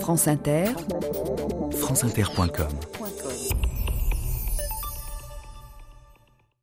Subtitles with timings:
[0.00, 0.66] France Inter,
[1.72, 2.68] franceinter.com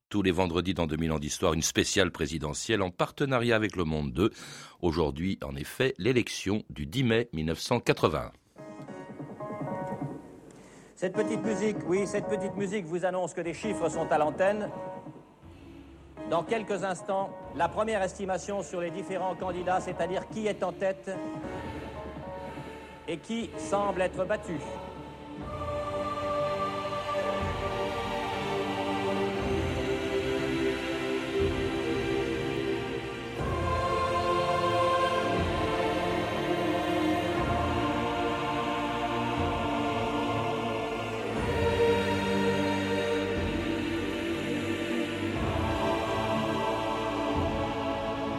[0.09, 4.13] tous les vendredis dans 2000 ans d'histoire, une spéciale présidentielle en partenariat avec Le Monde
[4.13, 4.29] 2.
[4.84, 8.31] Aujourd'hui, en effet, l'élection du 10 mai 1981.
[10.96, 14.70] Cette petite musique, oui, cette petite musique vous annonce que des chiffres sont à l'antenne.
[16.30, 21.09] Dans quelques instants, la première estimation sur les différents candidats, c'est-à-dire qui est en tête
[23.08, 24.58] et qui semble être battu.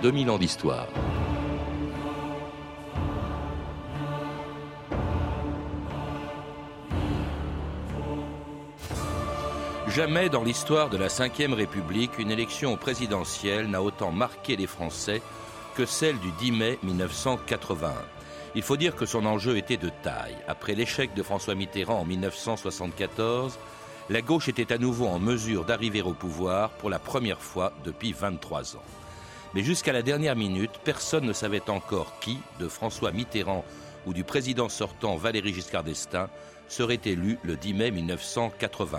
[0.04, 0.86] 2000 ans d'histoire.
[9.94, 15.22] Jamais dans l'histoire de la Ve République, une élection présidentielle n'a autant marqué les Français
[15.76, 17.94] que celle du 10 mai 1981.
[18.56, 20.36] Il faut dire que son enjeu était de taille.
[20.48, 23.56] Après l'échec de François Mitterrand en 1974,
[24.10, 28.12] la gauche était à nouveau en mesure d'arriver au pouvoir pour la première fois depuis
[28.12, 28.82] 23 ans.
[29.54, 33.64] Mais jusqu'à la dernière minute, personne ne savait encore qui, de François Mitterrand
[34.06, 36.28] ou du président sortant Valéry Giscard d'Estaing,
[36.66, 38.98] serait élu le 10 mai 1981.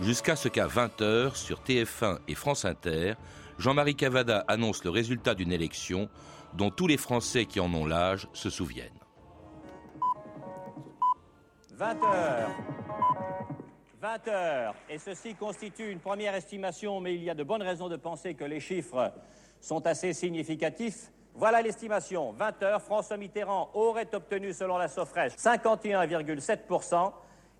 [0.00, 3.14] Jusqu'à ce qu'à 20h, sur TF1 et France Inter,
[3.58, 6.08] Jean-Marie Cavada annonce le résultat d'une élection
[6.54, 8.88] dont tous les Français qui en ont l'âge se souviennent.
[11.78, 12.48] 20h.
[14.02, 14.72] 20h.
[14.88, 18.34] Et ceci constitue une première estimation, mais il y a de bonnes raisons de penser
[18.34, 19.12] que les chiffres
[19.60, 21.12] sont assez significatifs.
[21.34, 22.32] Voilà l'estimation.
[22.32, 27.12] 20 heures, François Mitterrand aurait obtenu, selon la Sofrèche, 51,7%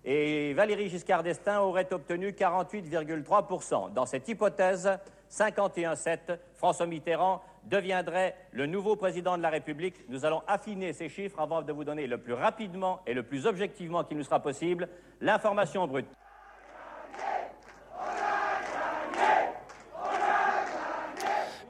[0.03, 3.93] et Valéry Giscard d'Estaing aurait obtenu 48,3%.
[3.93, 4.89] Dans cette hypothèse,
[5.31, 9.95] 51,7%, François Mitterrand deviendrait le nouveau président de la République.
[10.09, 13.45] Nous allons affiner ces chiffres avant de vous donner le plus rapidement et le plus
[13.45, 14.89] objectivement qu'il nous sera possible
[15.21, 16.07] l'information brute.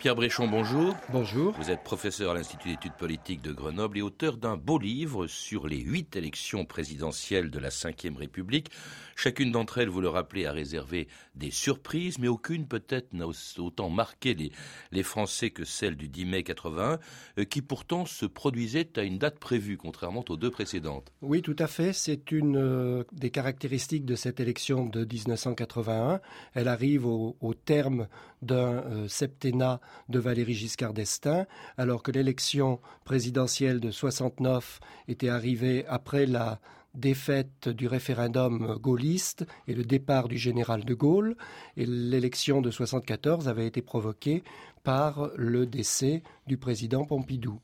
[0.02, 0.98] Pierre Bréchon, bonjour.
[1.12, 1.54] Bonjour.
[1.60, 5.68] Vous êtes professeur à l'Institut d'études politiques de Grenoble et auteur d'un beau livre sur
[5.68, 8.72] les huit élections présidentielles de la Ve République.
[9.16, 13.26] Chacune d'entre elles, vous le rappelez, a réservé des surprises, mais aucune peut-être n'a
[13.60, 14.52] autant marqué les,
[14.92, 16.98] les, Français que celle du 10 mai 81,
[17.38, 21.12] euh, qui pourtant se produisait à une date prévue, contrairement aux deux précédentes.
[21.22, 21.94] Oui, tout à fait.
[21.94, 26.20] C'est une euh, des caractéristiques de cette élection de 1981.
[26.56, 28.08] Elle arrive au, au terme
[28.42, 29.80] d'un euh, septennat
[30.10, 31.46] de Valéry Giscard d'Estaing,
[31.78, 36.60] alors que l'élection présidentielle de 69 était arrivée après la
[36.94, 41.36] défaite du référendum gaulliste et le départ du général de Gaulle,
[41.78, 44.44] et l'élection de 74 avait été provoquée
[44.84, 47.60] par le décès du président Pompidou.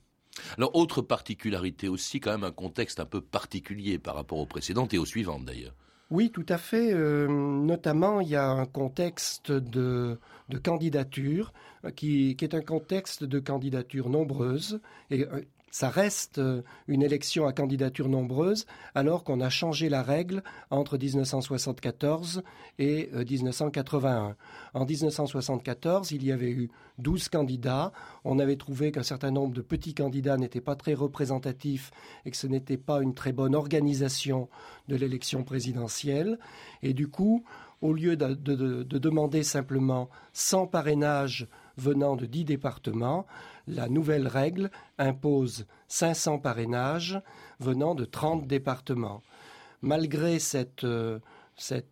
[0.57, 4.93] Alors, autre particularité aussi, quand même un contexte un peu particulier par rapport aux précédentes
[4.93, 5.73] et aux suivantes d'ailleurs.
[6.09, 6.93] Oui, tout à fait.
[6.93, 10.19] Euh, notamment, il y a un contexte de,
[10.63, 11.53] candidature
[11.83, 14.79] euh, qui, qui, est un contexte de candidature nombreuse
[15.09, 15.41] et euh,
[15.71, 20.97] ça reste euh, une élection à candidature nombreuse alors qu'on a changé la règle entre
[20.97, 22.41] 1974
[22.79, 24.29] et 1981.
[24.29, 24.33] Euh,
[24.73, 26.69] en 1974, il y avait eu
[26.99, 27.91] 12 candidats.
[28.23, 31.91] On avait trouvé qu'un certain nombre de petits candidats n'étaient pas très représentatifs
[32.25, 34.49] et que ce n'était pas une très bonne organisation
[34.87, 36.39] de l'élection présidentielle.
[36.81, 37.43] Et du coup,
[37.81, 43.25] au lieu de, de demander simplement 100 parrainages venant de 10 départements,
[43.67, 47.21] la nouvelle règle impose 500 parrainages
[47.59, 49.21] venant de 30 départements.
[49.81, 50.37] Malgré
[50.83, 51.19] euh,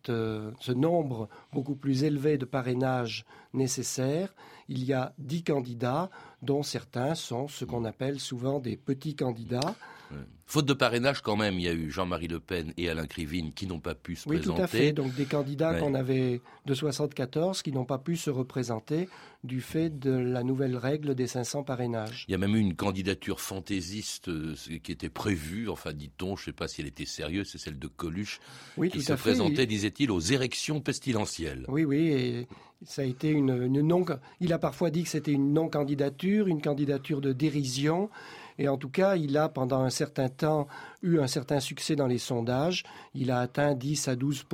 [0.08, 4.34] euh, ce nombre beaucoup plus élevé de parrainages nécessaires,
[4.68, 6.10] il y a 10 candidats
[6.42, 9.76] dont certains sont ce qu'on appelle souvent des petits candidats.
[10.48, 13.52] Faute de parrainage, quand même, il y a eu Jean-Marie Le Pen et Alain Krivine
[13.52, 14.48] qui n'ont pas pu se présenter.
[14.50, 14.92] Oui, tout à fait.
[14.92, 19.08] Donc des candidats qu'on avait de 74 qui n'ont pas pu se représenter
[19.42, 22.26] du fait de la nouvelle règle des 500 parrainages.
[22.28, 26.42] Il y a même eu une candidature fantaisiste euh, qui était prévue, enfin dit-on, je
[26.42, 28.40] ne sais pas si elle était sérieuse, c'est celle de Coluche,
[28.76, 31.64] oui, qui se présentait, disait-il, aux érections pestilentielles.
[31.68, 32.48] Oui, oui, et
[32.84, 34.04] ça a été une, une non.
[34.40, 38.10] Il a parfois dit que c'était une non-candidature, une candidature de dérision.
[38.58, 40.66] Et en tout cas, il a pendant un certain temps
[41.06, 42.84] eu un certain succès dans les sondages.
[43.14, 44.44] Il a atteint 10 à 12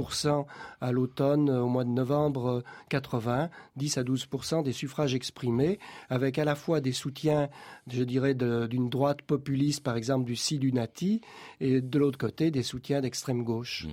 [0.81, 5.79] à l'automne, au mois de novembre 80, 10 à 12% des suffrages exprimés,
[6.11, 7.49] avec à la fois des soutiens,
[7.91, 11.21] je dirais, d'une droite populiste, par exemple du Sidunati,
[11.61, 13.87] et de l'autre côté des soutiens d'extrême gauche.
[13.87, 13.91] Mmh.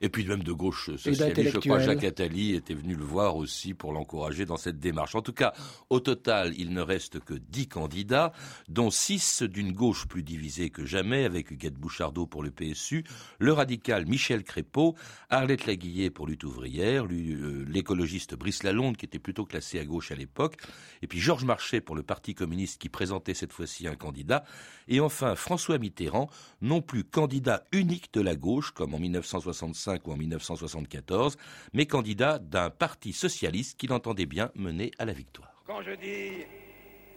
[0.00, 1.50] Et puis même de gauche socialiste.
[1.50, 5.14] Je crois Jacques Attali était venu le voir aussi pour l'encourager dans cette démarche.
[5.14, 5.52] En tout cas,
[5.90, 8.32] au total, il ne reste que 10 candidats,
[8.68, 13.02] dont 6 d'une gauche plus divisée que jamais, avec Huguette Bouchardot pour le PSU,
[13.40, 14.94] le radical Michel Crépeau,
[15.28, 20.12] Arlette Laguillet pour Lutte ouvrière, euh, l'écologiste Brice Lalonde qui était plutôt classé à gauche
[20.12, 20.54] à l'époque,
[21.02, 24.44] et puis Georges Marchais pour le Parti communiste qui présentait cette fois-ci un candidat,
[24.86, 30.12] et enfin François Mitterrand, non plus candidat unique de la gauche comme en 1965 ou
[30.12, 31.38] en 1974,
[31.72, 35.64] mais candidat d'un parti socialiste qu'il entendait bien mener à la victoire.
[35.66, 36.46] Quand je dis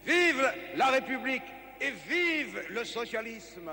[0.04, 0.44] Vive
[0.76, 1.42] la République
[1.80, 3.70] et vive le socialisme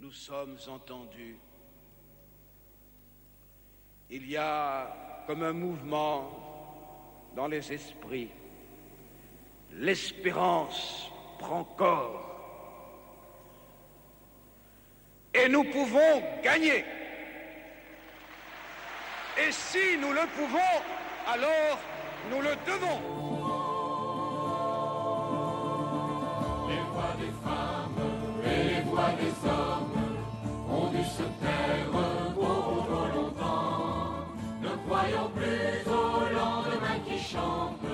[0.00, 1.36] Nous sommes entendus.
[4.08, 8.30] Il y a comme un mouvement dans les esprits.
[9.72, 12.26] L'espérance prend corps.
[15.34, 16.82] Et nous pouvons gagner.
[19.38, 20.82] Et si nous le pouvons,
[21.26, 21.78] alors
[22.30, 23.39] nous le devons.
[31.16, 34.26] Se taire pour longtemps.
[34.62, 37.86] Ne croyons plus au lendemain qui chante.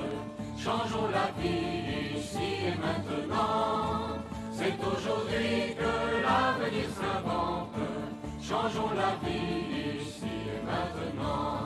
[0.59, 4.19] Changeons la vie ici et maintenant.
[4.53, 5.93] C'est aujourd'hui que
[6.25, 7.79] l'avenir s'invente.
[8.41, 11.66] Changeons la vie ici et maintenant.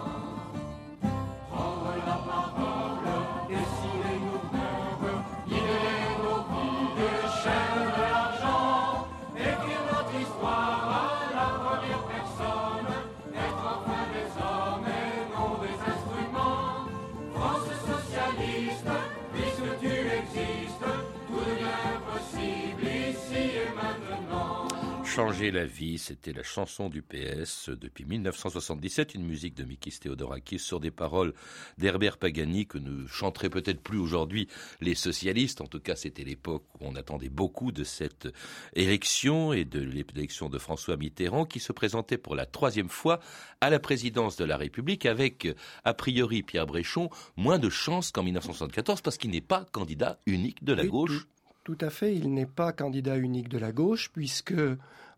[25.11, 30.61] Changer la vie, c'était la chanson du PS depuis 1977, une musique de Mikis Theodorakis
[30.61, 31.35] sur des paroles
[31.79, 34.47] d'Herbert Pagani que ne chanteraient peut-être plus aujourd'hui
[34.81, 35.63] les socialistes.
[35.63, 38.29] En tout cas, c'était l'époque où on attendait beaucoup de cette
[38.75, 43.19] élection et de l'élection de François Mitterrand qui se présentait pour la troisième fois
[43.61, 45.49] à la présidence de la République avec,
[45.83, 50.63] a priori, Pierre Bréchon, moins de chances qu'en 1974 parce qu'il n'est pas candidat unique
[50.63, 51.27] de la gauche.
[51.71, 54.57] Tout à fait, il n'est pas candidat unique de la gauche, puisque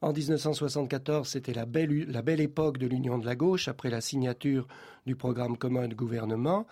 [0.02, 4.68] en 1974, c'était la belle, époque de l'union de la gauche, après la signature
[5.06, 6.66] du programme commun de gouvernement.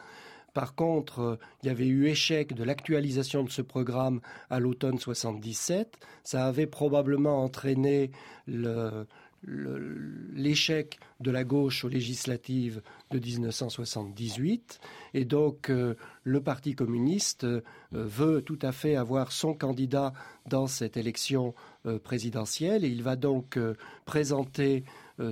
[0.53, 5.97] Par contre, il y avait eu échec de l'actualisation de ce programme à l'automne 77.
[6.25, 8.11] Ça avait probablement entraîné
[8.47, 9.07] le,
[9.43, 14.81] l'échec de la gauche aux législatives de 1978
[15.15, 15.95] et donc euh,
[16.25, 20.13] le Parti communiste euh, veut tout à fait avoir son candidat
[20.47, 21.55] dans cette élection
[21.87, 23.59] euh, présidentielle et il va donc
[24.05, 24.85] présenter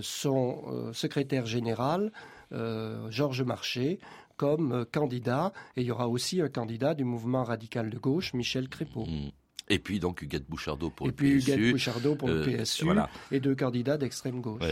[0.03, 2.13] son secrétaire général
[2.51, 4.01] Georges Marché
[4.37, 8.69] comme candidat et il y aura aussi un candidat du mouvement radical de gauche Michel
[8.69, 9.07] Crépeau.
[9.07, 9.31] Mmh.
[9.69, 11.53] Et puis donc Huguette Bouchardot pour et le puis PSU.
[11.53, 12.87] Huguette Bouchardot pour le euh, PSU
[13.33, 14.63] et deux candidats d'extrême gauche.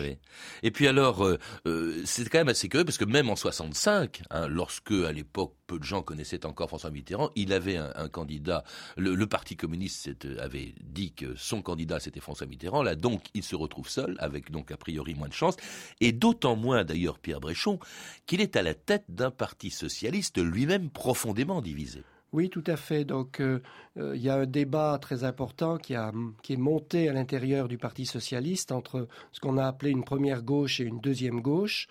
[0.62, 4.22] Et puis alors, euh, euh, c'est quand même assez curieux parce que même en 65,
[4.30, 8.64] hein, lorsque à l'époque peu de gens connaissaient encore François Mitterrand, il avait un, candidat.
[8.96, 10.08] Le, Parti communiste
[10.38, 12.82] avait dit que son candidat c'était François Mitterrand.
[12.82, 15.56] Là donc il se retrouve seul avec donc a priori moins de chance
[16.00, 17.80] et d'autant moins d'ailleurs Pierre Bréchon
[18.26, 22.04] qu'il est à la tête d'un parti socialiste lui-même profondément divisé.
[22.32, 23.04] Oui, tout à fait.
[23.04, 23.62] Donc, euh,
[23.96, 27.68] euh, il y a un débat très important qui, a, qui est monté à l'intérieur
[27.68, 31.86] du Parti socialiste entre ce qu'on a appelé une première gauche et une deuxième gauche.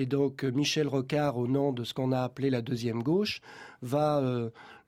[0.00, 3.42] Et donc, euh, Michel Rocard, au nom de ce qu'on a appelé la deuxième gauche,
[3.82, 4.22] va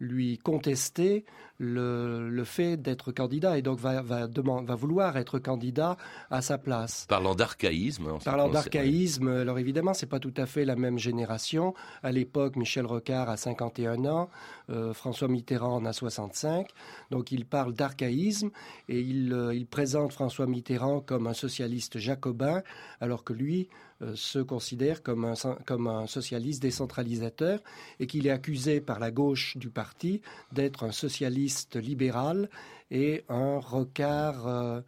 [0.02, 1.25] lui contester
[1.59, 5.97] le, le fait d'être candidat et donc va, va, va, vouloir être candidat
[6.31, 7.07] à sa place.
[7.09, 8.19] Parlant d'archaïsme.
[8.25, 11.73] Parlant d'archaïsme, alors évidemment, c'est pas tout à fait la même génération.
[12.02, 14.28] À l'époque, Michel Rocard a 51 ans,
[14.71, 16.69] euh, François Mitterrand en a 65.
[17.11, 18.50] Donc il parle d'archaïsme
[18.88, 22.62] et il, euh, il présente François Mitterrand comme un socialiste jacobin,
[23.00, 25.35] alors que lui euh, se considère comme un,
[25.66, 27.61] comme un socialiste décentralisateur
[28.00, 30.21] et qu'il est accusé par la gauche du parti
[30.52, 32.49] d'être un socialiste libéral
[32.90, 34.80] et un recard, euh,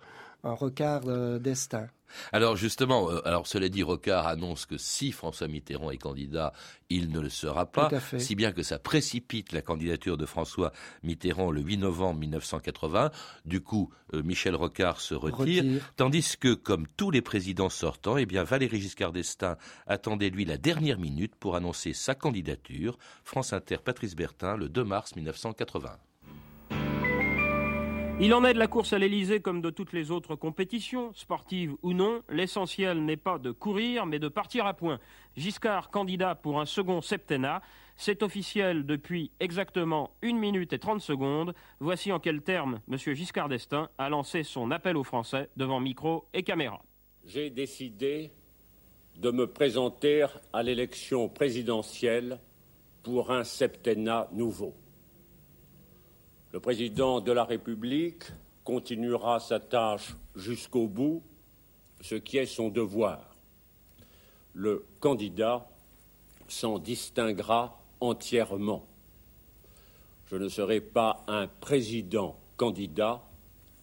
[0.44, 1.02] un recard
[1.40, 1.88] d'Estaing.
[2.32, 6.52] Alors justement, euh, alors cela dit, Rocard annonce que si François Mitterrand est candidat,
[6.90, 10.72] il ne le sera pas, si bien que ça précipite la candidature de François
[11.02, 13.10] Mitterrand le 8 novembre 1980.
[13.44, 15.64] Du coup, euh, Michel Rocard se retire,
[15.96, 20.56] tandis que, comme tous les présidents sortants, eh bien Valéry Giscard d'Estaing attendait lui la
[20.56, 22.98] dernière minute pour annoncer sa candidature.
[23.24, 25.98] France Inter, Patrice Bertin, le 2 mars 1980.
[28.20, 31.74] Il en est de la course à l'Elysée comme de toutes les autres compétitions, sportives
[31.82, 32.22] ou non.
[32.28, 35.00] L'essentiel n'est pas de courir, mais de partir à point.
[35.36, 37.60] Giscard, candidat pour un second septennat,
[37.96, 41.54] c'est officiel depuis exactement une minute et trente secondes.
[41.80, 42.96] Voici en quels termes M.
[42.96, 46.82] Giscard d'Estaing a lancé son appel aux Français devant micro et caméra.
[47.26, 48.30] J'ai décidé
[49.16, 52.38] de me présenter à l'élection présidentielle
[53.02, 54.74] pour un septennat nouveau.
[56.54, 58.22] Le président de la République
[58.62, 61.20] continuera sa tâche jusqu'au bout,
[62.00, 63.34] ce qui est son devoir.
[64.52, 65.68] Le candidat
[66.46, 68.86] s'en distinguera entièrement.
[70.26, 73.20] Je ne serai pas un président candidat,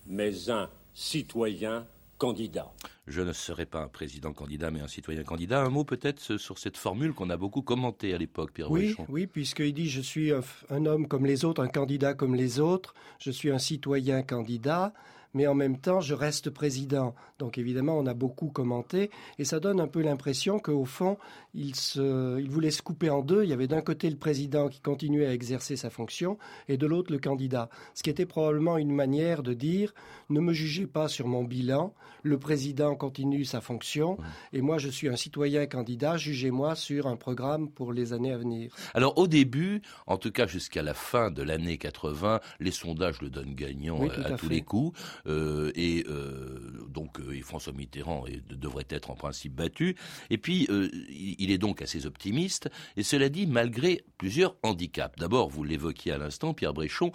[0.07, 1.85] mais un citoyen
[2.17, 2.71] candidat.
[3.11, 5.61] Je ne serai pas un président candidat, mais un citoyen candidat.
[5.61, 9.27] Un mot peut-être sur cette formule qu'on a beaucoup commentée à l'époque, Pierre Oui, oui,
[9.27, 13.29] puisqu'il dit je suis un, homme comme les autres, un candidat comme les autres, je
[13.29, 14.93] suis un citoyen candidat
[15.33, 17.15] mais en même temps, je reste président.
[17.39, 21.17] Donc évidemment, on a beaucoup commenté, et ça donne un peu l'impression qu'au fond,
[21.53, 23.43] il, se, il voulait se couper en deux.
[23.43, 26.87] Il y avait d'un côté le président qui continuait à exercer sa fonction, et de
[26.87, 27.69] l'autre le candidat.
[27.93, 29.93] Ce qui était probablement une manière de dire,
[30.29, 31.93] ne me jugez pas sur mon bilan,
[32.23, 34.17] le président continue sa fonction,
[34.53, 38.37] et moi je suis un citoyen candidat, jugez-moi sur un programme pour les années à
[38.37, 38.75] venir.
[38.93, 43.29] Alors au début, en tout cas jusqu'à la fin de l'année 80, les sondages le
[43.29, 44.97] donnent gagnant à, tous les coups.
[45.27, 49.95] Euh, et euh, donc euh, François Mitterrand devrait être en principe battu.
[50.29, 50.67] Et puis
[51.09, 52.69] il est donc assez optimiste.
[52.97, 55.17] Et cela dit, malgré plusieurs handicaps.
[55.17, 57.11] D'abord, vous l'évoquiez à l'instant, Pierre Bréchon,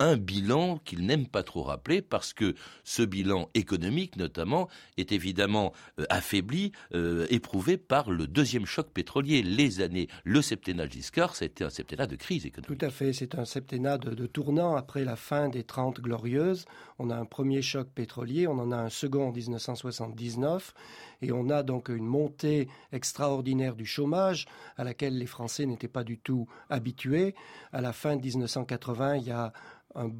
[0.00, 2.54] un bilan qu'il n'aime pas trop rappeler parce que
[2.84, 9.42] ce bilan économique notamment est évidemment euh, affaibli, euh, éprouvé par le deuxième choc pétrolier.
[9.42, 12.78] Les années, le septennat Giscard, c'était un septennat de crise économique.
[12.78, 16.66] Tout à fait, c'est un septennat de, tournant après la fin des Trente glorieuses.
[16.98, 20.74] On a un premier choc pétrolier, on en a un second en 1979
[21.22, 24.46] et on a donc une montée extraordinaire du chômage
[24.76, 27.34] à laquelle les Français n'étaient pas du tout habitués.
[27.72, 29.52] À la fin de 1980, il y a
[29.94, 30.10] un,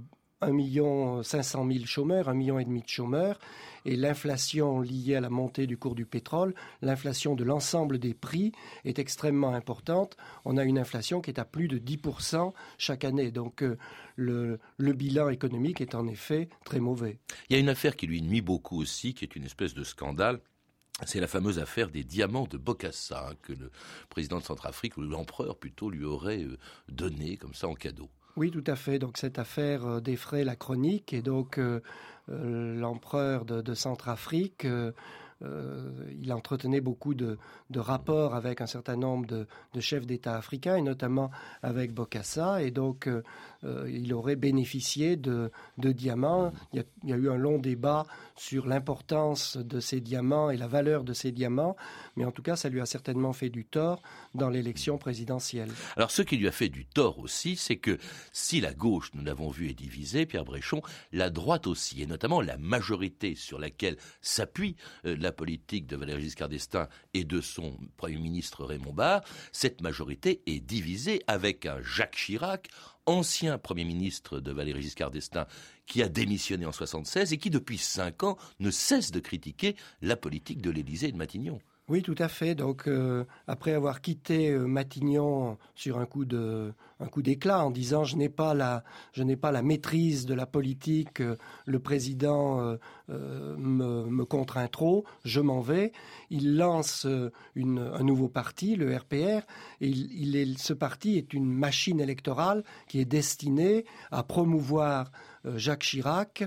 [0.40, 3.38] 1 million 500 000 chômeurs, un million et demi de chômeurs,
[3.84, 8.52] et l'inflation liée à la montée du cours du pétrole, l'inflation de l'ensemble des prix
[8.84, 10.16] est extrêmement importante.
[10.44, 13.30] On a une inflation qui est à plus de 10% chaque année.
[13.30, 13.78] Donc euh,
[14.16, 17.18] le, bilan économique est en effet très mauvais.
[17.48, 19.84] Il y a une affaire qui lui nuit beaucoup aussi, qui est une espèce de
[19.84, 20.40] scandale.
[21.06, 23.70] C'est la fameuse affaire des diamants de Bokassa hein, que le
[24.10, 28.08] président de Centrafrique, ou l'empereur plutôt, lui aurait euh, donné comme ça en cadeau.
[28.36, 28.98] Oui, tout à fait.
[28.98, 31.80] Donc cette affaire euh, défraie la chronique et donc euh,
[32.28, 34.66] l'empereur de, Centrafrique
[36.20, 37.38] il entretenait beaucoup de,
[37.76, 41.30] rapports avec un certain nombre de, chefs d'État africains, et notamment
[41.62, 43.08] avec Bokassa, et donc
[43.62, 46.52] il aurait bénéficié de, diamants.
[46.72, 51.04] il y, a, eu un long débat sur l'importance de ces diamants et la valeur
[51.04, 51.76] de ces diamants,
[52.16, 54.02] mais en tout cas, ça lui a certainement fait du tort
[54.34, 55.70] dans l'élection présidentielle.
[55.96, 57.98] Alors, ce qui lui a fait du tort aussi, c'est que
[58.32, 62.40] si la gauche, nous l'avons vu, est divisée, Pierre Bréchon, la droite aussi, et notamment
[62.40, 67.76] la majorité sur laquelle s'appuie euh, la politique de Valéry Giscard d'Estaing et de son
[67.96, 69.22] Premier ministre Raymond Barre,
[69.52, 72.68] cette majorité est divisée avec un Jacques Chirac
[73.08, 75.46] ancien Premier ministre de Valéry Giscard d'Estaing,
[75.86, 80.16] qui a démissionné en 76 et qui, depuis cinq ans, ne cesse de critiquer la
[80.16, 81.58] politique de l'Élysée et de Matignon.
[81.88, 82.54] Oui, tout à fait.
[82.54, 88.28] Donc, euh, après avoir quitté euh, Matignon sur un coup d'éclat, en disant je n'ai
[88.28, 88.82] pas la,
[89.62, 92.76] maîtrise de la politique, euh, le président
[93.08, 95.92] me, contraint trop, je m'en vais.
[96.28, 99.46] Il lance un nouveau parti, le RPR,
[99.80, 105.10] et il, ce parti est une machine électorale qui est destinée à promouvoir
[105.56, 106.44] Jacques Chirac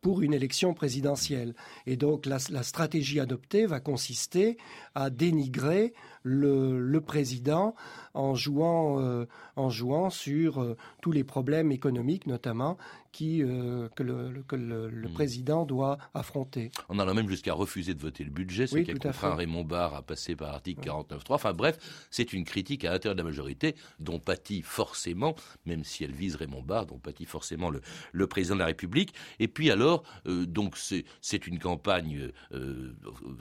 [0.00, 1.54] pour une élection présidentielle.
[1.86, 4.56] Et donc la, stratégie adoptée va consister
[4.94, 7.74] à dénigrer le, président
[8.14, 12.76] en jouant, euh, en jouant sur euh, tous les problèmes économiques notamment
[13.12, 15.12] qui, euh, que le, que le, le Mm.
[15.12, 16.70] président doit affronter.
[16.88, 19.34] On en a même jusqu'à refuser de voter le budget, ce Oui, qui a contraint.
[19.34, 21.22] Raymond Barre à passer par l'article 49.3.
[21.30, 21.78] Enfin bref,
[22.10, 25.34] c'est une critique à l'intérieur de la majorité dont pâtit forcément,
[25.66, 27.80] même si elle vise Raymond Barre, dont pâtit forcément le,
[28.12, 29.12] le président de la République.
[29.40, 32.92] Et puis alors, euh, donc c'est c'est une campagne, euh,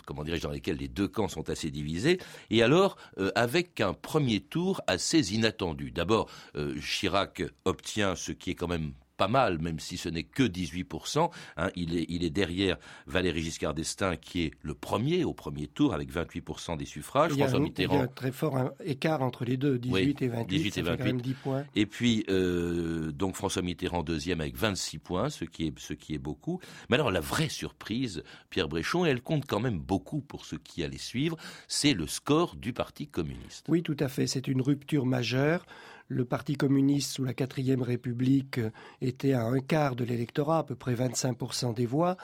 [0.06, 2.20] comment dirais-je, dans laquelle les deux camps sont assez divisés.
[2.50, 5.92] Et alors, euh, avec un premier tour assez inattendu.
[5.92, 10.24] D'abord, euh, Chirac obtient ce qui est quand même pas mal, même si ce n'est
[10.24, 11.30] que 18%.
[11.58, 11.70] hein.
[11.76, 15.94] il, est, il est derrière Valéry Giscard d'Estaing, qui est le premier au premier tour,
[15.94, 17.34] avec 28% des suffrages.
[17.34, 19.58] Il y, a François un, il y a Mitterrand un très fort écart entre les
[19.58, 20.48] deux, 18 et 28.
[20.48, 21.04] 18 et ça fait quand 28.
[21.04, 21.66] même 10 points.
[21.76, 26.14] Et puis, euh, donc François Mitterrand deuxième avec 26 points, ce qui, est, ce qui
[26.14, 26.62] est beaucoup.
[26.90, 30.60] Mais alors, la vraie surprise, Pierre Bréchon, et elle compte quand même beaucoup pour ceux
[30.60, 31.36] qui allaient suivre,
[31.68, 33.66] c'est le score du Parti communiste.
[33.68, 34.28] Oui, tout à fait.
[34.28, 35.66] C'est une rupture majeure.
[36.12, 40.64] Le Parti communiste sous la quatrième République euh, était à un quart de l'électorat, à
[40.64, 42.18] peu près 25% des voix.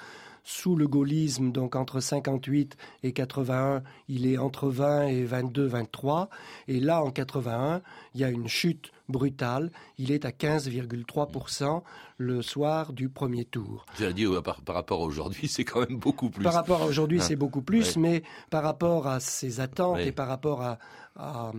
[0.48, 6.30] Sous le gaullisme, donc entre 58 et 81, il est entre 20 et 22, 23.
[6.68, 7.82] Et là, en 81,
[8.13, 9.72] il y a une chute brutale.
[9.98, 11.82] Il est à 15,3%
[12.18, 13.86] le soir du premier tour.
[14.01, 16.44] Euh, par, par rapport à aujourd'hui, c'est quand même beaucoup plus.
[16.44, 17.24] Par rapport à aujourd'hui, Hein.
[17.27, 18.01] c'est beaucoup plus, Ouais.
[18.01, 20.08] mais par rapport à ses attentes Ouais.
[20.08, 20.77] et par rapport à,
[21.15, 21.51] à-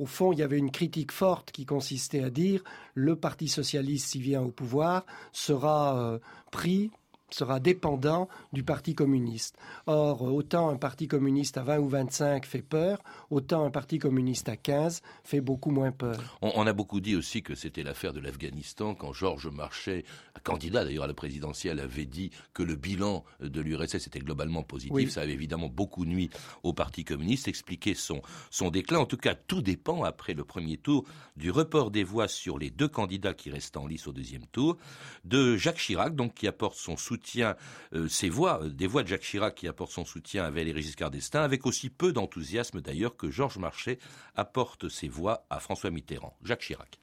[0.00, 2.64] Au fond, il y avait une critique forte qui consistait à dire
[2.94, 6.18] le Parti socialiste, s'il vient au pouvoir, sera euh,
[6.50, 6.90] pris
[7.30, 9.56] sera dépendant du Parti communiste.
[9.86, 12.98] Or, autant un Parti communiste à 20 ou 25 fait peur,
[13.30, 16.38] autant un Parti communiste à 15 fait beaucoup moins peur.
[16.42, 20.04] On, on a beaucoup dit aussi que c'était l'affaire de l'Afghanistan quand Georges Marchais,
[20.42, 24.92] candidat d'ailleurs à la présidentielle, avait dit que le bilan de l'URSS était globalement positif.
[24.92, 25.10] Oui.
[25.10, 26.30] Ça avait évidemment beaucoup nuit
[26.62, 28.98] au Parti communiste, expliqué son, son déclin.
[28.98, 31.04] En tout cas, tout dépend après le premier tour
[31.36, 34.76] du report des voix sur les deux candidats qui restent en lice au deuxième tour,
[35.24, 39.08] de Jacques Chirac, donc qui apporte son soutien, euh, ses voix, euh, des voix de
[39.08, 43.16] Jacques Chirac qui apporte son soutien à Valéry Giscard d'Estaing, avec aussi peu d'enthousiasme d'ailleurs
[43.16, 43.98] que Georges Marchais
[44.36, 46.36] apporte ses voix à François Mitterrand.
[46.42, 46.98] Jacques Chirac.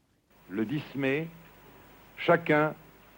[0.49, 1.27] Le 10 mai,
[2.17, 2.73] chacun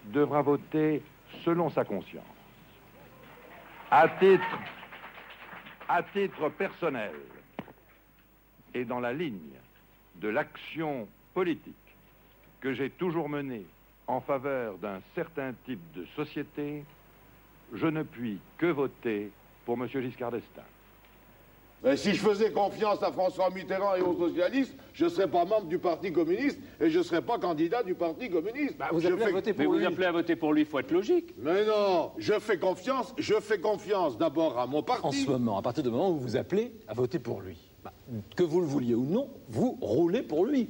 [0.06, 1.03] devra voter
[1.46, 2.24] selon sa conscience.
[3.91, 4.08] À
[6.13, 7.13] titre personnel
[8.74, 9.39] et dans la ligne
[10.15, 11.75] de l'action politique
[12.62, 13.65] que j'ai toujours menée
[14.10, 16.84] en faveur d'un certain type de société,
[17.74, 19.32] je ne puis que voter
[19.66, 19.88] pour M.
[19.88, 20.63] Giscard d'Estaing.
[21.84, 25.46] Mais si je faisais confiance à François Mitterrand et aux socialistes, je ne serais pas
[25.46, 28.75] membre du Parti communiste et je ne serais pas candidat du Parti communiste.
[28.78, 29.86] Bah, vous appelez à fais- voter Mais pour vous lui.
[29.86, 31.34] appelez à voter pour lui, il faut être logique.
[31.38, 35.24] Mais non, je fais confiance, je fais confiance d'abord à mon En parti.
[35.24, 37.93] ce moment, à partir du moment où vous appelez à voter pour lui, bah,
[38.36, 40.67] que vous le vouliez ou non, vous roulez pour lui.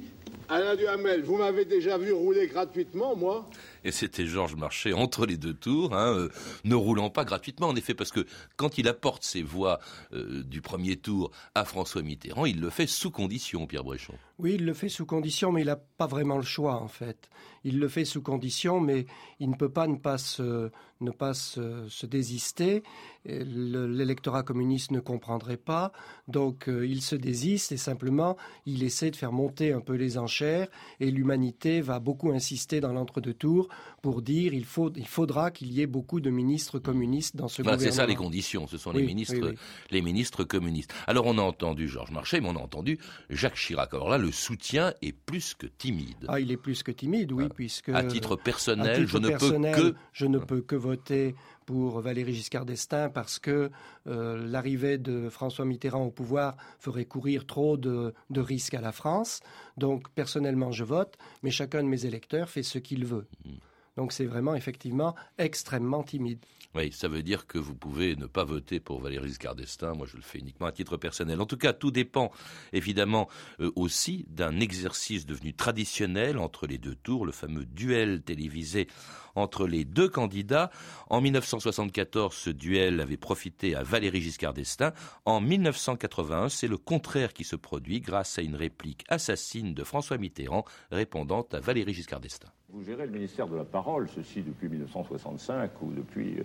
[0.52, 3.48] Alain Duhamel, vous m'avez déjà vu rouler gratuitement, moi
[3.84, 6.28] Et c'était Georges Marchais entre les deux tours, hein, euh,
[6.64, 9.80] ne roulant pas gratuitement, en effet, parce que quand il apporte ses voix
[10.12, 14.14] euh, du premier tour à François Mitterrand, il le fait sous condition, Pierre Bréchon.
[14.38, 17.28] Oui, il le fait sous condition, mais il n'a pas vraiment le choix, en fait.
[17.62, 19.04] Il le fait sous condition, mais
[19.38, 22.82] il ne peut pas ne pas se, ne pas se, désister.
[23.24, 25.92] L'électorat communiste ne comprendrait pas.
[26.26, 30.16] Donc, euh, il se désiste et simplement, il essaie de faire monter un peu les
[30.16, 30.68] enchères.
[31.00, 33.68] Et l'humanité va beaucoup insister dans l'entre-deux tours
[34.02, 37.62] pour dire il, faut, il faudra qu'il y ait beaucoup de ministres communistes dans ce
[37.62, 38.24] Voilà, c'est ça les gouvernement.
[38.24, 39.56] conditions, ce sont Oui, les ministres, oui, oui.
[39.90, 40.92] les ministres communistes.
[41.06, 43.92] Alors on a entendu Georges Marchais, mais on a entendu Jacques Chirac.
[43.94, 46.24] Alors là, le soutien est plus que timide.
[46.28, 47.90] Ah, il est plus que timide, oui, puisque...
[47.90, 51.34] à titre personnel, À titre je ne peux que je ne peux que voter
[51.70, 53.70] pour Valéry Giscard d'Estaing parce que
[54.08, 58.90] euh, l'arrivée de François Mitterrand au pouvoir ferait courir trop de, de risques à la
[58.90, 59.38] France.
[59.76, 63.28] Donc personnellement, je vote, mais chacun de mes électeurs fait ce qu'il veut.
[63.44, 63.50] Mm.
[63.96, 66.40] Donc c'est vraiment effectivement extrêmement timide.
[66.76, 69.96] Oui, ça veut dire que vous pouvez ne pas voter pour Valéry Giscard d'Estaing.
[69.96, 71.40] Moi, je le fais uniquement à titre personnel.
[71.40, 72.30] En tout cas, tout dépend
[72.72, 73.28] évidemment
[73.58, 78.86] euh, aussi d'un exercice devenu traditionnel entre les deux tours, le fameux duel télévisé
[79.34, 80.70] entre les deux candidats.
[81.08, 84.92] En 1974, ce duel avait profité à Valéry Giscard d'Estaing.
[85.24, 90.18] En 1981, c'est le contraire qui se produit grâce à une réplique assassine de François
[90.18, 92.52] Mitterrand répondant à Valéry Giscard d'Estaing.
[92.72, 96.36] Vous gérez le ministère de la Parole, ceci depuis 1965 ou depuis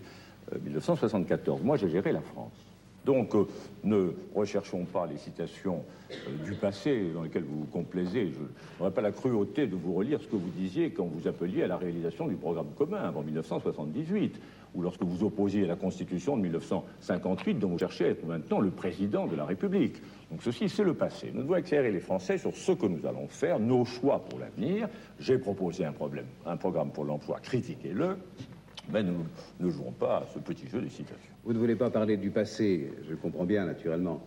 [0.51, 1.61] euh, 1974.
[1.61, 2.53] Moi, j'ai géré la France.
[3.05, 3.45] Donc, euh,
[3.83, 8.31] ne recherchons pas les citations euh, du passé dans lesquelles vous vous complaisez.
[8.31, 8.39] Je
[8.79, 11.67] n'aurais pas la cruauté de vous relire ce que vous disiez quand vous appeliez à
[11.67, 14.41] la réalisation du programme commun avant 1978.
[14.81, 19.27] Lorsque vous opposiez la Constitution de 1958, dont vous cherchez à être maintenant le président
[19.27, 20.01] de la République.
[20.31, 21.31] Donc ceci, c'est le passé.
[21.33, 24.87] Nous devons éclairer les Français sur ce que nous allons faire, nos choix pour l'avenir.
[25.19, 28.17] J'ai proposé un, problème, un programme pour l'emploi, critiquez-le.
[28.91, 29.25] Mais nous
[29.59, 31.33] ne jouons pas à ce petit jeu des citations.
[31.43, 34.21] Vous ne voulez pas parler du passé, je comprends bien, naturellement.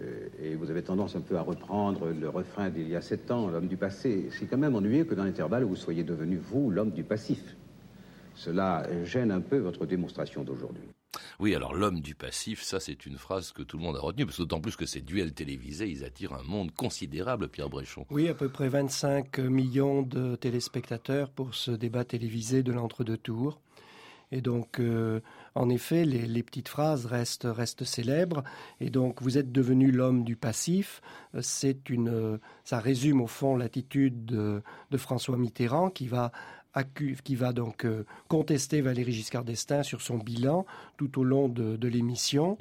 [0.00, 3.30] Euh, et vous avez tendance un peu à reprendre le refrain d'il y a sept
[3.30, 4.28] ans, l'homme du passé.
[4.30, 7.56] C'est quand même ennuyeux que dans l'intervalle, vous soyez devenu, vous, l'homme du passif.
[8.34, 10.88] Cela gêne un peu votre démonstration d'aujourd'hui.
[11.38, 14.26] Oui, alors l'homme du passif, ça c'est une phrase que tout le monde a retenue,
[14.26, 18.06] parce d'autant plus que ces duels télévisés, ils attirent un monde considérable, Pierre Bréchon.
[18.10, 23.60] Oui, à peu près 25 millions de téléspectateurs pour ce débat télévisé de l'entre-deux tours.
[24.32, 25.20] Et donc, euh,
[25.54, 28.42] en effet, les, petites phrases restent, restent célèbres.
[28.80, 31.02] Et donc, vous êtes devenu l'homme du passif.
[31.40, 36.32] C'est une, euh, ça résume au fond l'attitude de, de François Mitterrand qui va
[36.82, 41.86] qui va donc euh, contester Valéry Giscard d'Estaing sur son bilan tout au long de,
[41.86, 42.58] l'émission.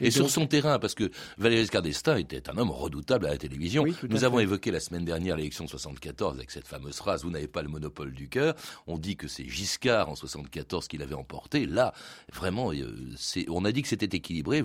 [0.00, 3.38] Et, sur son terrain, parce que Valéry Giscard d'Estaing était un homme redoutable à la
[3.38, 3.84] télévision.
[4.08, 7.48] Nous avons évoqué la semaine dernière l'élection de 74 avec cette fameuse phrase "Vous n'avez
[7.48, 8.54] pas le monopole du cœur".
[8.86, 11.66] On dit que c'est Giscard en 74 qui l'avait emporté.
[11.66, 11.92] Là,
[12.32, 13.14] vraiment, euh,
[13.48, 14.62] on a dit que c'était équilibré.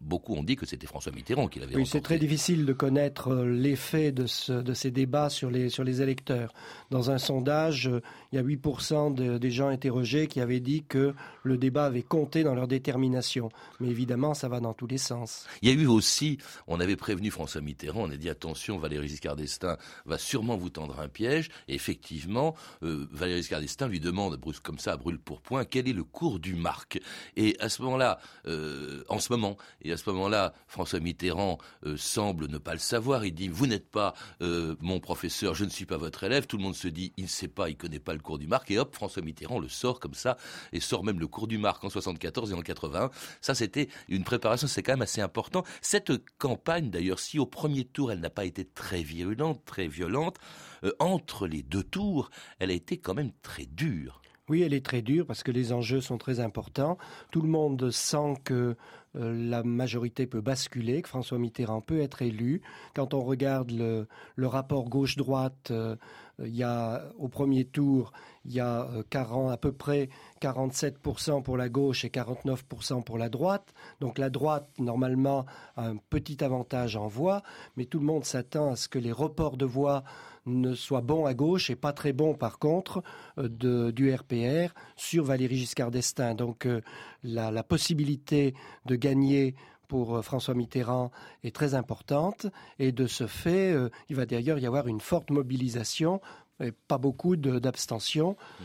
[0.00, 3.28] Beaucoup ont dit que c'était François Mitterrand qui l'avait oui, c'est très difficile de connaître
[3.28, 4.26] euh, l'effet de,
[4.60, 6.52] de ces débats sur les sur les électeurs.
[6.90, 7.90] Dans un sondage
[8.34, 12.42] il y a 8% des gens interrogés qui avaient dit que le débat avait compté
[12.42, 13.50] dans leur détermination.
[13.78, 15.46] Mais évidemment, ça va dans tous les sens.
[15.62, 19.06] Il y a eu aussi, on avait prévenu François Mitterrand, on a dit attention, Valéry
[19.06, 21.48] Giscard d'Estaing va sûrement vous tendre un piège.
[21.68, 26.04] Effectivement, euh, Valéry Giscard d'Estaing lui demande, comme ça, brûle pour point, quel est le
[26.04, 26.98] cours du marque.
[27.36, 31.96] Et à ce moment-là, euh, en ce moment, et à ce moment-là, François Mitterrand euh,
[31.96, 33.24] semble ne pas le savoir.
[33.24, 36.46] Il dit, vous n'êtes pas mon professeur, je ne suis pas votre élève.
[36.46, 38.48] Tout le monde se dit, il ne sait pas, il connaît pas le cours du
[38.48, 40.36] marque, et hop, François Mitterrand le sort comme ça,
[40.72, 43.10] et sort même le cours du marque en 74 et en 81.
[43.40, 45.62] Ça, c'était une préparation, c'est quand même assez important.
[45.80, 50.38] Cette campagne, d'ailleurs, si au premier tour, elle n'a pas été très virulente, très violente,
[50.82, 54.20] euh, entre les deux tours, elle a été quand même très dure.
[54.50, 56.98] Oui, elle est très dure parce que les enjeux sont très importants.
[57.30, 58.76] Tout le monde sent que
[59.16, 62.60] euh, la majorité peut basculer, que François Mitterrand peut être élu.
[62.94, 64.06] Quand on regarde le,
[64.46, 65.96] rapport gauche-droite, euh,
[66.42, 68.12] il y a au premier tour,
[68.44, 70.08] il y a 40, à peu près
[70.40, 73.72] 47% pour la gauche et 49% pour la droite.
[74.00, 77.42] Donc la droite, normalement, a un petit avantage en voix,
[77.76, 80.04] mais tout le monde s'attend à ce que les reports de voix
[80.46, 83.02] ne soient bons à gauche et pas très bons, par contre,
[83.38, 86.34] euh, du RPR sur Valéry Giscard d'Estaing.
[86.34, 86.82] Donc euh,
[87.22, 89.54] la possibilité de gagner
[89.94, 91.12] pour euh, François Mitterrand
[91.44, 92.48] est très importante
[92.80, 93.76] et de ce fait,
[94.08, 96.20] il va d'ailleurs y avoir une forte mobilisation
[96.58, 98.36] et pas beaucoup d'abstention.
[98.58, 98.64] Mmh.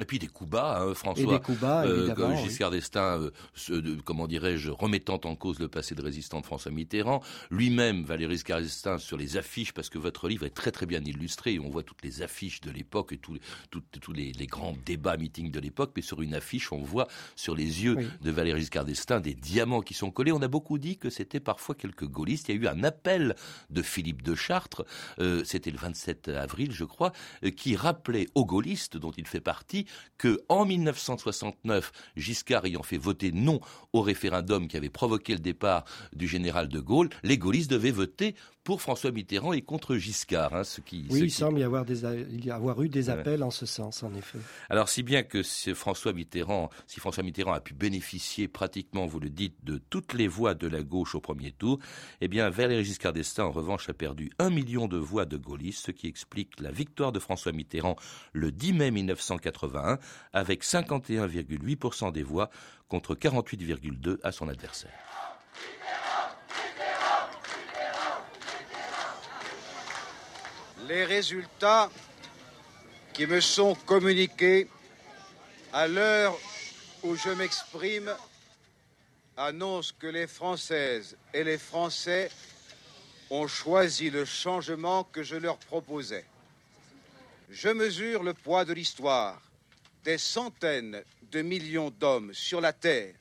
[0.00, 1.38] Et puis des coups bas, hein, François.
[1.38, 2.36] Des coups bas, euh.
[2.36, 3.30] Giscard d'Estaing,
[3.70, 7.22] euh, comment dirais-je, remettant en cause le passé de résistant de François Mitterrand.
[7.50, 11.02] Lui-même, Valéry Giscard d'Estaing, sur les affiches, parce que votre livre est très très bien
[11.04, 11.58] illustré.
[11.58, 13.34] On voit toutes les affiches de l'époque et tous
[14.12, 15.92] les, les, grands débats, meetings de l'époque.
[15.96, 19.82] Mais sur une affiche, on voit sur les yeux de Valéry Giscard d'Estaing des diamants
[19.82, 20.32] qui sont collés.
[20.32, 22.48] On a beaucoup dit que c'était parfois quelques gaullistes.
[22.48, 23.36] Il y a eu un appel
[23.68, 24.84] de Philippe de Chartres,
[25.18, 27.12] euh, c'était le 27 avril, je crois,
[27.56, 29.86] qui rappelait aux gaullistes, dont il fait partie,
[30.18, 33.60] que en 1969, Giscard ayant fait voter non
[33.92, 38.34] au référendum qui avait provoqué le départ du général de Gaulle, les gaullistes devaient voter
[38.70, 40.54] pour François Mitterrand et contre Giscard.
[40.54, 43.50] Hein, ce qui, oui, il semble y avoir, des, y avoir eu des appels en
[43.50, 44.38] ce sens, en effet.
[44.68, 45.42] Alors, si bien que
[45.74, 50.28] François Mitterrand, si François Mitterrand a pu bénéficier pratiquement, vous le dites, de toutes les
[50.28, 51.80] voix de la gauche au premier tour,
[52.20, 55.86] eh bien, Valéry Giscard d'Estaing, en revanche, a perdu un million de voix de gaullistes,
[55.86, 57.96] ce qui explique la victoire de François Mitterrand
[58.34, 59.98] le 10 mai 1981,
[60.32, 62.50] avec 51,8% des voix
[62.86, 64.92] contre 48,2 à son adversaire.
[70.88, 71.90] Les résultats
[73.12, 74.68] qui me sont communiqués
[75.72, 76.36] à l'heure
[77.02, 78.14] où je m'exprime
[79.36, 82.30] annoncent que les Françaises et les Français
[83.30, 86.24] ont choisi le changement que je leur proposais.
[87.50, 89.40] Je mesure le poids de l'histoire.
[90.04, 93.14] Des centaines de millions d'hommes sur la Terre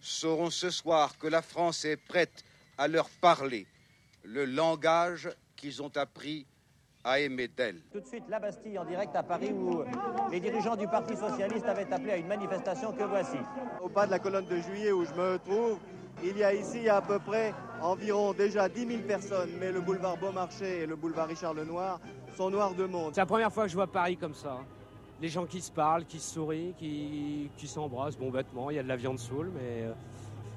[0.00, 2.44] sauront ce soir que la France est prête
[2.78, 3.66] à leur parler
[4.24, 6.46] le langage qu'ils ont appris
[7.06, 7.80] à aimer d'elle.
[7.92, 9.84] Tout de suite, la Bastille en direct à Paris où
[10.30, 13.38] les dirigeants du Parti Socialiste avaient appelé à une manifestation que voici?
[13.80, 15.78] Au pas de la colonne de juillet où je me trouve,
[16.24, 20.16] il y a ici à peu près environ déjà 10 000 personnes, mais le boulevard
[20.16, 22.00] Beaumarchais et le boulevard Richard Lenoir
[22.36, 23.12] sont noirs de monde.
[23.14, 24.58] C'est la première fois que je vois Paris comme ça.
[25.22, 28.78] les gens qui se parlent, qui se sourient, qui, qui s'embrassent, bon bêtement, il y
[28.80, 29.92] a de la viande saoule, mais euh,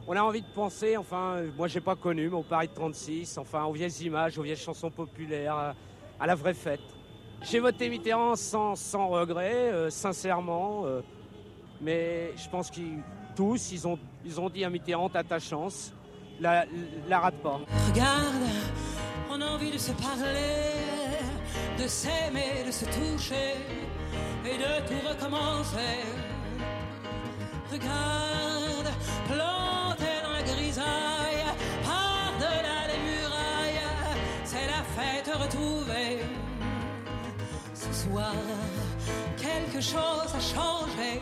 [0.08, 2.74] on a envie de penser, enfin, euh, moi j'ai pas connu, mais au Paris de
[2.74, 5.76] 36, enfin, aux vieilles images, aux vieilles chansons populaires,
[6.20, 6.82] à, la vraie fête.
[7.42, 11.02] J'ai voté Mitterrand sans, sans regret, euh, sincèrement, euh,
[11.82, 13.00] mais je pense qu'ils
[13.36, 15.94] tous, ils ont, ils ont dit à Mitterrand, t'as ta chance,
[16.42, 16.66] la,
[17.08, 17.62] la rate pas.
[17.88, 18.36] Regarde,
[19.32, 20.76] on a envie de se parler,
[21.82, 23.56] de s'aimer, de se toucher
[24.46, 26.29] et de tout recommencer.
[39.38, 41.22] Quelque chose a changé,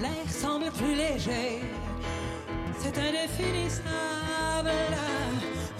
[0.00, 1.62] l'air semble plus léger,
[2.78, 4.70] c'est indéfinissable.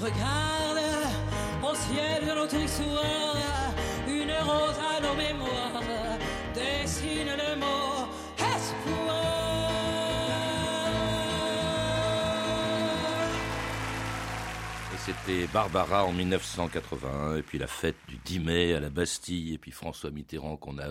[0.01, 0.81] Regarde,
[1.63, 3.37] au ciel de notre histoire,
[4.07, 5.83] une rose à nos mémoires
[6.55, 7.78] dessine le mot
[15.53, 19.71] Barbara en 1981, et puis la fête du 10 mai à la Bastille, et puis
[19.71, 20.91] François Mitterrand qu'on a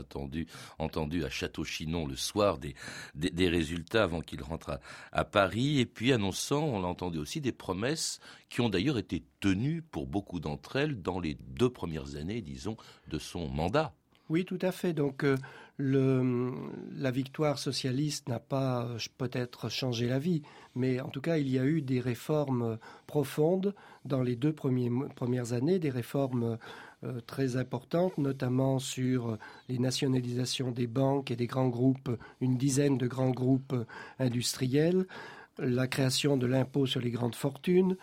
[0.78, 4.80] entendu, à Château-Chinon le soir des résultats avant qu'il rentre à,
[5.12, 9.24] à, Paris, et puis annonçant, on l'a entendu aussi, des promesses qui ont d'ailleurs été
[9.40, 13.94] tenues pour beaucoup d'entre elles dans les deux premières années, disons, de son mandat.
[14.30, 14.94] Oui, tout à fait.
[14.94, 15.38] Donc, euh,
[15.80, 20.42] la victoire socialiste n'a pas euh, peut-être changé la vie,
[20.76, 23.74] mais en tout cas, il y a eu des réformes profondes
[24.06, 26.58] dans les deux premières années, des réformes
[27.04, 29.38] euh, très importantes, notamment sur
[29.70, 32.10] les nationalisations des banques et des grands groupes,
[32.42, 33.76] une dizaine de grands groupes
[34.20, 35.06] industriels,
[35.60, 37.98] la création de l'impôt sur les grandes fortunes,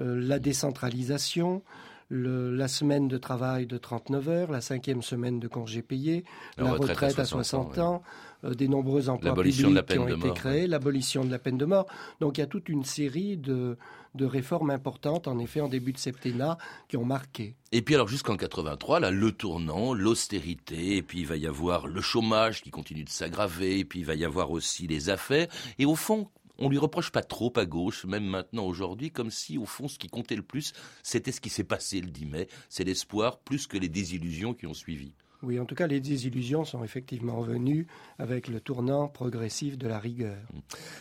[0.00, 1.62] euh, la décentralisation,
[2.08, 6.24] le, la semaine de travail de 39 heures, la cinquième semaine de congé payé,
[6.56, 8.02] la, la retraite, retraite, à 60, 60 ans,
[8.44, 9.64] euh, des nombreux emplois publics qui
[9.98, 11.86] ont été mort, créés, l'abolition de la peine de mort.
[12.20, 13.76] Donc il y a toute une série de,
[14.14, 16.56] de réformes importantes, en effet, en début de septennat,
[16.88, 17.56] qui ont marqué.
[17.72, 21.86] Et puis alors jusqu'en 83, là, le tournant, l'austérité, et puis il va y avoir
[21.86, 25.48] le chômage qui continue de s'aggraver, et puis il va y avoir aussi les affaires.
[25.78, 29.58] Et au fond, on lui reproche pas trop à gauche, même maintenant aujourd'hui, comme si
[29.58, 32.48] au fond ce qui comptait le plus, c'était ce qui s'est passé le 10 mai,
[32.68, 35.14] c'est l'espoir plus que les désillusions qui ont suivi.
[35.44, 37.86] Oui, en tout cas, les désillusions sont effectivement venues
[38.18, 40.36] avec le tournant progressif de la rigueur.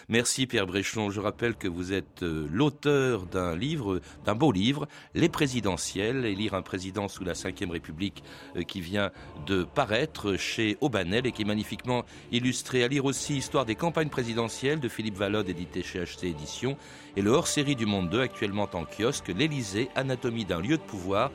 [0.09, 1.09] Merci Pierre Bréchon.
[1.09, 6.53] Je rappelle que vous êtes euh, l'auteur d'un livre, d'un beau livre, Les présidentielles, élire
[6.53, 8.23] un président sous la Ve République
[8.55, 9.09] euh, qui vient
[9.47, 12.83] de paraître chez Aubanel et qui est magnifiquement illustré.
[12.83, 16.77] À lire aussi Histoire des campagnes présidentielles de Philippe Vallode, édité chez HC Éditions,
[17.15, 21.31] et le hors-série du Monde 2, actuellement en kiosque, L'Élysée, anatomie d'un lieu de pouvoir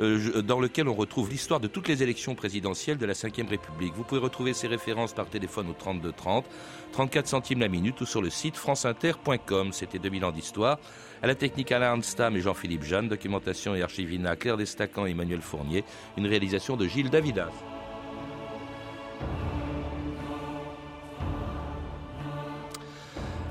[0.00, 3.94] dans lequel on retrouve l'histoire de toutes les élections présidentielles de la Ve République.
[3.94, 6.46] Vous pouvez retrouver ces références par téléphone au 32 30,
[6.92, 9.72] 34 centimes la minute ou sur le site franceinter.com.
[9.72, 10.78] C'était 2000 ans d'histoire.
[11.22, 15.42] À la technique Alain Arnstam et Jean-Philippe Jeanne, documentation et archivina Claire Destacan et Emmanuel
[15.42, 15.84] Fournier,
[16.16, 17.50] une réalisation de Gilles Davidas.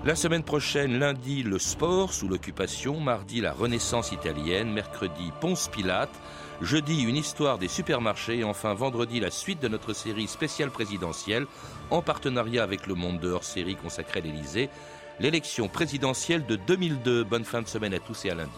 [0.05, 6.09] La semaine prochaine, lundi, le sport sous l'occupation, mardi, la renaissance italienne, mercredi, Ponce Pilate,
[6.61, 11.47] jeudi, une histoire des supermarchés et enfin vendredi, la suite de notre série spéciale présidentielle
[11.91, 14.69] en partenariat avec le Monde dehors série consacrée à l'Elysée,
[15.19, 17.25] l'élection présidentielle de 2002.
[17.25, 18.51] Bonne fin de semaine à tous et à lundi.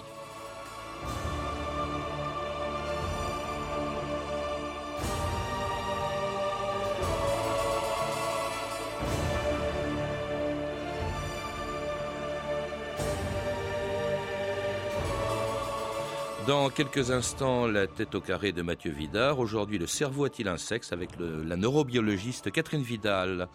[16.48, 19.38] Dans quelques instants, la tête au carré de Mathieu Vidard.
[19.38, 23.48] Aujourd'hui, le cerveau a-t-il un sexe avec la neurobiologiste Catherine Vidal?